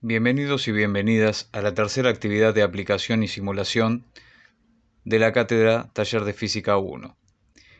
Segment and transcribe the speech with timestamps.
[0.00, 4.04] Bienvenidos y bienvenidas a la tercera actividad de aplicación y simulación
[5.04, 7.16] de la cátedra Taller de Física 1.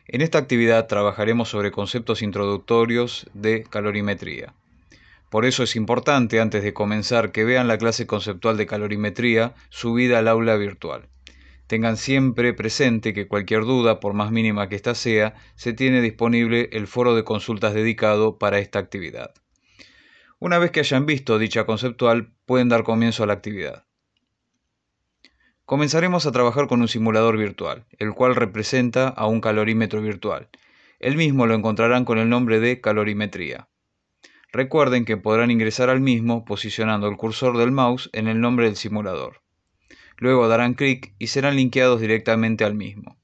[0.07, 4.53] En esta actividad trabajaremos sobre conceptos introductorios de calorimetría.
[5.29, 10.19] Por eso es importante, antes de comenzar, que vean la clase conceptual de calorimetría subida
[10.19, 11.07] al aula virtual.
[11.67, 16.67] Tengan siempre presente que cualquier duda, por más mínima que ésta sea, se tiene disponible
[16.73, 19.31] el foro de consultas dedicado para esta actividad.
[20.41, 23.83] Una vez que hayan visto dicha conceptual, pueden dar comienzo a la actividad.
[25.65, 30.47] Comenzaremos a trabajar con un simulador virtual, el cual representa a un calorímetro virtual.
[30.99, 33.67] El mismo lo encontrarán con el nombre de calorimetría.
[34.53, 38.77] Recuerden que podrán ingresar al mismo posicionando el cursor del mouse en el nombre del
[38.77, 39.41] simulador.
[40.15, 43.17] Luego darán clic y serán linkeados directamente al mismo.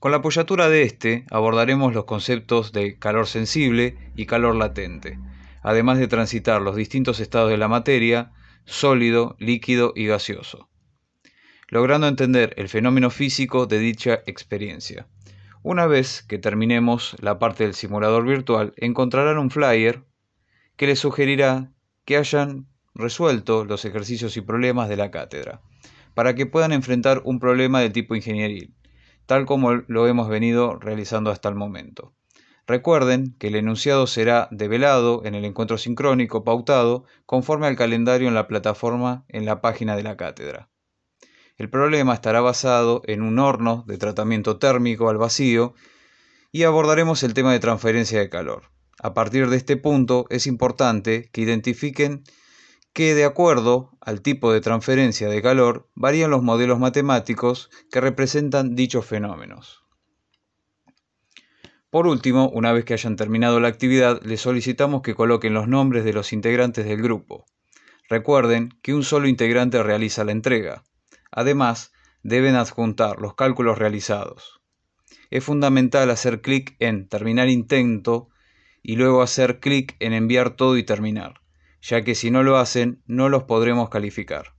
[0.00, 5.16] Con la apoyatura de este abordaremos los conceptos de calor sensible y calor latente
[5.66, 8.30] además de transitar los distintos estados de la materia,
[8.66, 10.70] sólido, líquido y gaseoso,
[11.66, 15.08] logrando entender el fenómeno físico de dicha experiencia.
[15.64, 20.04] Una vez que terminemos la parte del simulador virtual, encontrarán un flyer
[20.76, 21.72] que les sugerirá
[22.04, 25.62] que hayan resuelto los ejercicios y problemas de la cátedra,
[26.14, 28.72] para que puedan enfrentar un problema de tipo ingenieril,
[29.26, 32.14] tal como lo hemos venido realizando hasta el momento.
[32.66, 38.34] Recuerden que el enunciado será develado en el encuentro sincrónico pautado conforme al calendario en
[38.34, 40.68] la plataforma en la página de la cátedra.
[41.56, 45.74] El problema estará basado en un horno de tratamiento térmico al vacío
[46.50, 48.64] y abordaremos el tema de transferencia de calor.
[49.00, 52.24] A partir de este punto es importante que identifiquen
[52.92, 58.74] que de acuerdo al tipo de transferencia de calor varían los modelos matemáticos que representan
[58.74, 59.85] dichos fenómenos.
[61.96, 66.04] Por último, una vez que hayan terminado la actividad, les solicitamos que coloquen los nombres
[66.04, 67.46] de los integrantes del grupo.
[68.10, 70.84] Recuerden que un solo integrante realiza la entrega.
[71.30, 74.60] Además, deben adjuntar los cálculos realizados.
[75.30, 78.28] Es fundamental hacer clic en Terminar intento
[78.82, 81.40] y luego hacer clic en Enviar todo y terminar,
[81.80, 84.52] ya que si no lo hacen no los podremos calificar.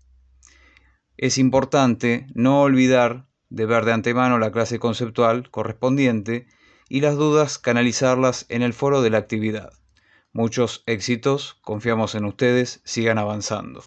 [1.17, 6.47] Es importante no olvidar de ver de antemano la clase conceptual correspondiente
[6.89, 9.73] y las dudas canalizarlas en el foro de la actividad.
[10.33, 13.83] Muchos éxitos, confiamos en ustedes, sigan avanzando.